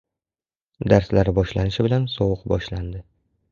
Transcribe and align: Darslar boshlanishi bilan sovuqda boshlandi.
Darslar 0.93 1.29
boshlanishi 1.41 1.87
bilan 1.89 2.09
sovuqda 2.17 2.53
boshlandi. 2.57 3.07